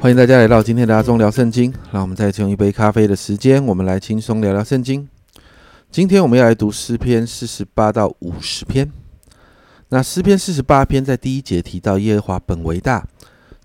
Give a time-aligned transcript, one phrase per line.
[0.00, 1.74] 欢迎大家来到今天的阿忠聊圣经。
[1.90, 5.08] 让我们再次用一杯咖啡的时间，我们来轻松聊聊圣经。
[5.90, 8.92] 今天我们要来读诗篇四十八到五十篇。
[9.88, 13.04] 那诗篇四十八篇在第一节提到耶和华本为大，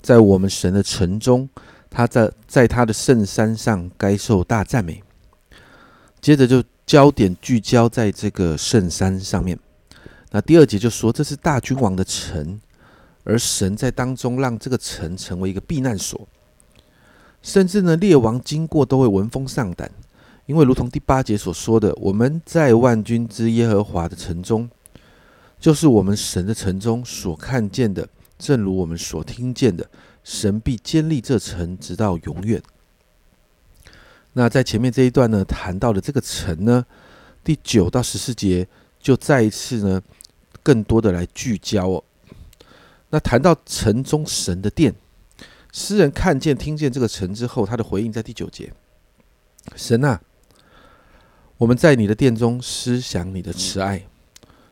[0.02, 1.48] 在我们神的城中，
[1.88, 5.04] 他在在他的圣山上该受大赞美。
[6.20, 9.60] 接着就焦点聚焦在这个圣山上面。
[10.32, 12.60] 那第二节就说这是大君王的城。
[13.24, 16.28] 而神在当中让这个城成为一个避难所，
[17.42, 19.90] 甚至呢，列王经过都会闻风丧胆，
[20.46, 24.70] 因为如同第八节所说的，我们在万军之耶和华的城中，
[25.60, 29.90] 就是我们神的城中所看见的，正如我们所听见的，
[30.24, 32.62] 神必坚立这城直到永远。
[34.34, 36.86] 那在前面这一段呢，谈到的这个城呢，
[37.44, 38.68] 第九到十四节
[39.00, 40.02] 就再一次呢，
[40.62, 42.04] 更多的来聚焦哦。
[43.14, 44.92] 那谈到城中神的殿，
[45.72, 48.74] 诗人看见、听见这个城之后，他的回应在第九节
[49.78, 50.20] ：“神啊，
[51.58, 54.08] 我们在你的殿中思想你的慈爱。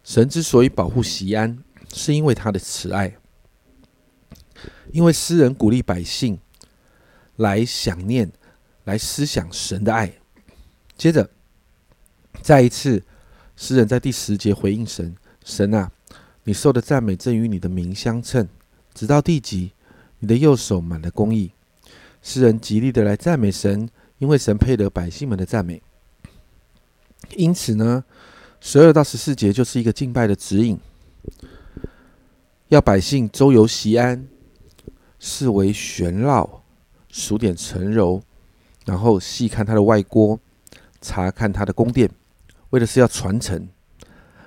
[0.04, 3.16] 神之所以保护西安，是因为他的慈爱。
[4.92, 6.40] 因为诗人鼓励百姓
[7.36, 8.32] 来想念、
[8.86, 10.12] 来思想神的爱。
[10.98, 11.30] 接着，
[12.42, 13.04] 再一次，
[13.56, 15.92] 诗人在第十节回应神：神啊。”
[16.44, 18.48] 你受的赞美正与你的名相称，
[18.94, 19.72] 直到地极。
[20.24, 21.52] 你的右手满了公义，
[22.22, 23.90] 诗人极力的来赞美神，
[24.20, 25.82] 因为神配得百姓们的赞美。
[27.36, 28.04] 因此呢，
[28.60, 30.80] 十二到十四节就是一个敬拜的指引，
[32.68, 34.28] 要百姓周游西安，
[35.18, 36.62] 视为玄绕，
[37.10, 38.22] 数点陈柔，
[38.86, 40.40] 然后细看他的外郭，
[41.02, 42.08] 查看他的宫殿，
[42.70, 43.68] 为的是要传承。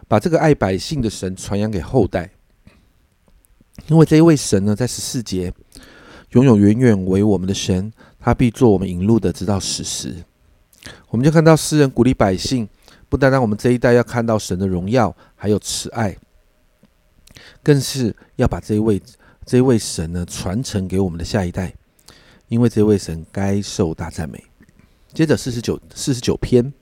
[0.06, 2.30] 把这个爱百姓的神传扬给后代，
[3.88, 5.52] 因为这一位神呢，在十四节
[6.30, 10.24] 永永远远为我们的神，他必做我们引路的，直到死时。
[11.08, 12.68] 我们就看到诗人鼓励百姓，
[13.08, 16.16] 不单单我们这一代要看到神的荣耀，还有慈爱，
[17.62, 19.00] 更是要把这一位
[19.46, 21.74] 这一位神呢传承给我们的下一代，
[22.48, 24.44] 因为这位神该受大赞美。
[25.14, 26.72] 接着四十九四十九篇。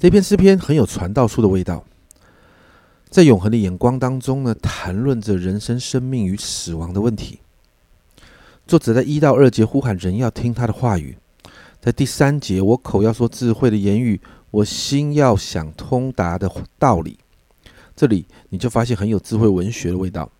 [0.00, 1.84] 这篇诗篇很有传道书的味道，
[3.10, 7.40] 在永恒的眼光当中呢，谈论着人生、生命与死亡的问题。
[8.66, 11.18] 作者在一到二节呼喊人要听他的话语，
[11.82, 14.18] 在第三节，我口要说智慧的言语，
[14.50, 17.18] 我心要想通达的道理。
[17.94, 20.32] 这里你就发现很有智慧文学的味道。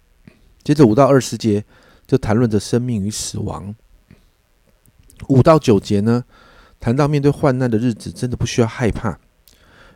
[0.65, 1.63] 接着五到二十节
[2.07, 3.75] 就谈论着生命与死亡。
[5.29, 6.25] 五到九节呢，
[6.81, 9.21] 谈到面对患难的日子，真的不需要害怕。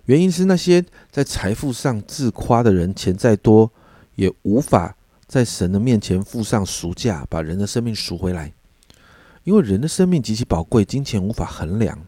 [0.07, 3.71] 原因是那些在财富上自夸的人，钱再多
[4.17, 8.53] 也无法在神的面前付上赎价，把人的生命赎回来。
[9.45, 11.99] 因为人的生命极其宝贵，金钱无法衡量。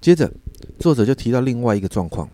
[0.00, 0.32] 接着，
[0.78, 2.28] 作者就提到另外一个状况：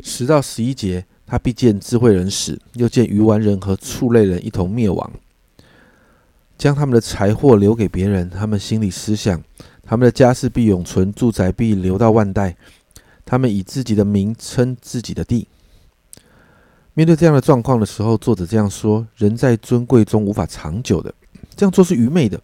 [0.00, 5.12] 十到十一节，他必见智慧人死，又见愚顽人和畜类人一同灭亡，
[6.56, 9.42] 将他们的财货留给别人，他们心里思想。
[9.88, 12.54] 他们的家世必永存，住宅必留到万代。
[13.24, 15.48] 他们以自己的名称自己的地。
[16.92, 21.14] 面对这样的状况的时候，作者这样说：人在尊贵中无法长久的，
[21.56, 22.38] 这样做是愚昧的。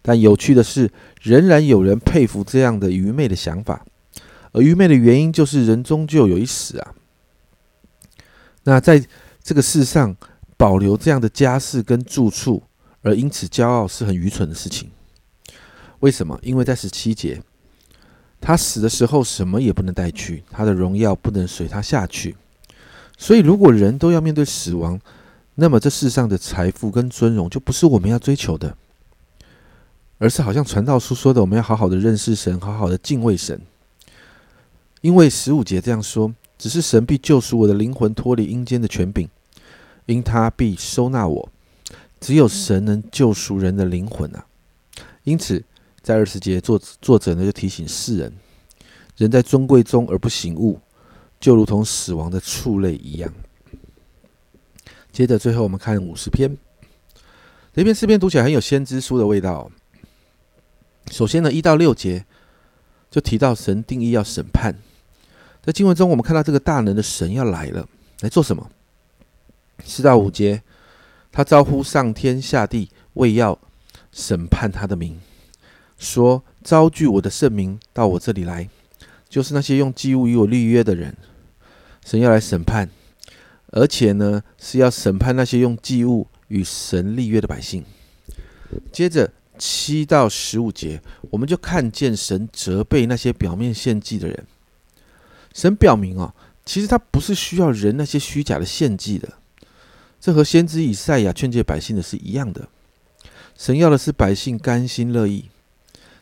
[0.00, 3.84] 但有趣的是，仍然有人佩服这样的愚昧的想法。
[4.52, 6.94] 而愚昧的原因就是人终究有一死啊。
[8.64, 9.04] 那在
[9.42, 10.16] 这个世上
[10.56, 12.62] 保留这样的家世跟住处，
[13.02, 14.90] 而因此骄傲，是很愚蠢的事情。
[16.00, 16.38] 为什么？
[16.42, 17.42] 因为在十七节，
[18.40, 22.36] 他死的时候什么也不能带去，他的荣耀不能随他下去。
[23.18, 24.98] 所以，如果人都要面对死亡，
[25.56, 28.74] 那么这世上的财富跟尊荣就不是我们要追求的，
[30.16, 33.60] 而是好像传道书说的，我们要好好的认识神，好好的敬畏神。
[35.02, 39.28] 因为十五节这样说：只是神必救赎我的灵魂，脱离阴间的权柄，
[40.06, 41.48] 因他必收纳我。
[42.18, 44.46] 只有神能救赎人的灵魂啊！
[45.24, 45.62] 因此。
[46.10, 48.32] 在二十节，作作者呢就提醒世人：
[49.16, 50.80] 人在尊贵中而不醒悟，
[51.38, 53.32] 就如同死亡的畜类一样。
[55.12, 56.58] 接着，最后我们看五十篇，
[57.72, 59.70] 这篇诗篇读起来很有先知书的味道。
[61.12, 62.26] 首先呢，一到六节
[63.08, 64.74] 就提到神定义要审判。
[65.62, 67.88] 在经文中，我们看到这个大能的神要来了，
[68.22, 68.68] 来做什么？
[69.84, 70.60] 四到五节，
[71.30, 73.56] 他招呼上天下地，为要
[74.10, 75.16] 审判他的名。
[76.00, 78.68] 说招聚我的圣名到我这里来，
[79.28, 81.14] 就是那些用祭物与我立约的人，
[82.04, 82.88] 神要来审判，
[83.68, 87.84] 而且呢是要审判那些用祭物与神立约的百姓。
[88.90, 94.46] 接着七到十五节，我们就看见神责备那些表面献祭的人。
[95.52, 99.34] 神表明啊，其实他不是需要人那些虚假的献祭的。
[100.18, 102.68] 这和先知以赛亚劝诫百姓的是一样的。
[103.54, 105.50] 神要的是百姓甘心乐意。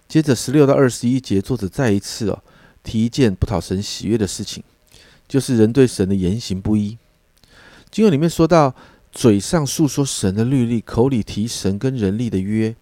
[0.09, 2.43] 接着十六到二十一节，作者再一次哦
[2.83, 4.65] 提一件不讨神喜悦的事情，
[5.29, 6.97] 就是人对神的言行不一。
[7.91, 8.75] 经文里面说到，
[9.13, 12.75] 嘴上诉说神的律例，口里提神跟人力的约。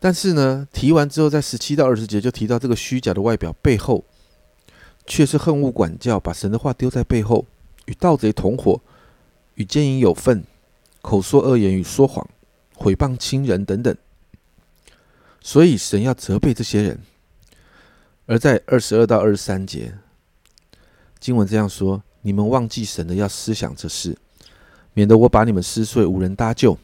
[0.00, 4.04] 但是呢，提完之后，在十七到二十节就提到这个虚假的外表背后，
[5.06, 7.44] 却是恨恶管教，把神的话丢在背后，
[7.84, 8.80] 与盗贼同伙。
[9.56, 10.44] 与奸淫有份，
[11.02, 12.26] 口说恶言与说谎，
[12.74, 13.94] 毁谤亲人等等。
[15.42, 17.00] 所以神要责备这些人。
[18.26, 19.92] 而在二十二到二十三节，
[21.18, 24.16] 经文这样说：你们忘记神的，要思想这事，
[24.94, 26.78] 免得我把你们撕碎，无人搭救。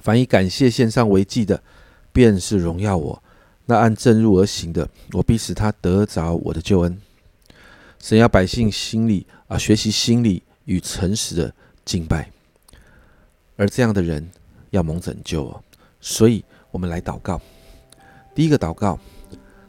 [0.00, 1.62] 凡以感谢献上为祭的，
[2.12, 3.22] 便是荣耀我；
[3.66, 7.00] 那按正入而行的，我必使他得着我的救恩。
[8.00, 11.54] 神要百姓心里啊，学习心里与诚实的。
[11.82, 12.30] 敬拜，
[13.56, 14.30] 而这样的人
[14.68, 15.64] 要蒙拯救哦。
[16.00, 17.40] 所以，我们来祷告。
[18.34, 18.98] 第一个祷告，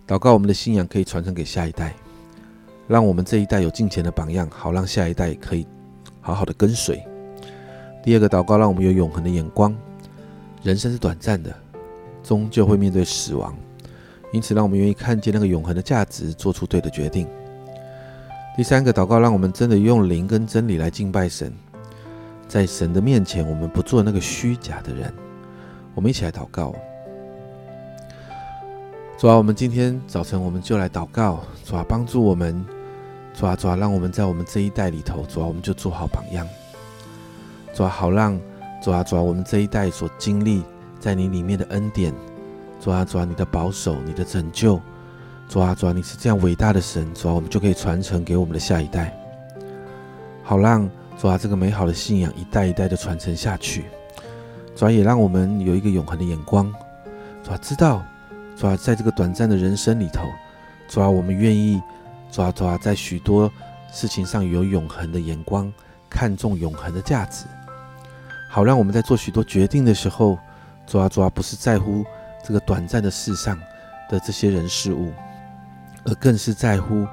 [0.08, 1.94] 祷告我们的信仰可以传承给下一代，
[2.88, 5.66] 让我们这一代有敬虔的榜样，好让下一代可以
[6.20, 7.04] 好好的跟随。
[8.04, 9.76] 第二个祷告，让我们有永恒的眼光。
[10.64, 11.56] 人生是短暂的，
[12.24, 13.56] 终究会面对死亡，
[14.32, 17.28] 因此让我们愿意看见那个永恒的价值，做出对的决定。
[18.56, 21.52] 第三个祷告，让我们真的用灵跟真理来敬拜神。
[22.48, 25.12] 在神的面前，我们不做那个虚假的人。
[25.96, 26.76] 我们一起来祷告。
[29.22, 32.66] 主啊，我们今天早晨我们就来祷告，主啊，帮助我们，
[33.36, 36.44] 主啊，主啊，让我们在我们这一代里头，主啊，我们就做好榜样。
[37.72, 38.36] 主啊，好让
[38.82, 40.64] 主啊，主啊，我们这一代所经历
[41.00, 42.12] 在你里面的恩典，
[42.80, 44.82] 主啊，主啊，你的保守，你的拯救，
[45.48, 49.16] 主啊，主啊，你是这样伟大的神，主啊，我们就可以传承给我们的下一代，
[50.42, 50.90] 好让。
[51.16, 53.86] 主啊，这个美好的信仰一代一代的传承下去，
[54.76, 56.74] 主啊，也让我们有一个永恒的眼光。
[57.44, 58.04] 主啊，知道，
[58.58, 60.28] 主要，在这个短暂的人生里头，
[60.88, 61.82] 主要，我们愿意，
[62.32, 63.52] 主啊，主啊，在许多
[63.92, 65.72] 事情上有永恒的眼光，
[66.10, 67.46] 看重永恒的价值，
[68.50, 70.38] 好让我们在做许多决定的时候，
[70.86, 72.06] 主啊，主啊，不是在乎
[72.44, 73.58] 这个短暂的世上
[74.10, 75.12] 的这些人事物，
[76.06, 77.08] 而更是在乎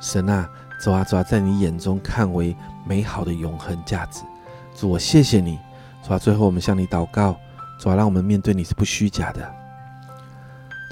[0.00, 0.48] 神啊。
[0.80, 4.22] 主啊，主啊，在你眼中看为美好的永恒价值。
[4.74, 5.58] 主，我谢谢你。
[6.02, 7.36] 主啊，最后我们向你祷告。
[7.78, 9.61] 主啊，让我们面对你是不虚假的。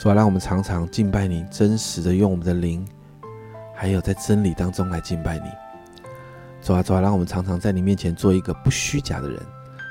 [0.01, 2.83] 主啊，让我们常常敬拜你，真实的用我们的灵，
[3.75, 5.45] 还有在真理当中来敬拜你。
[6.63, 9.39] 主啊，主啊，让我们常常在你面前做一个不虚假的人。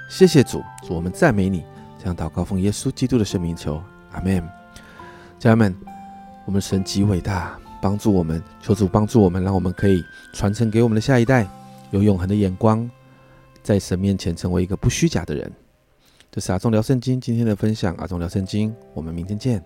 [0.10, 1.64] 谢谢主，主我们赞美你。
[2.00, 3.80] 这样祷告奉耶稣基督的圣名求，
[4.12, 4.44] 阿门。
[5.38, 5.76] 家人们，
[6.46, 7.56] 我们神极伟大。
[7.80, 10.04] 帮助我们，求主帮助我们，让我们可以
[10.34, 11.48] 传承给我们的下一代
[11.92, 12.90] 有永恒的眼光，
[13.64, 15.50] 在神面前成为一个不虚假的人。
[16.30, 19.64] 这是阿忠聊圣经今天的分享，阿忠聊圣经，我们明天见。